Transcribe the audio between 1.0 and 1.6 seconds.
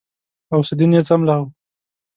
څملاوه.